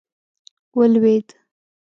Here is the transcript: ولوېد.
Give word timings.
ولوېد. 0.77 1.27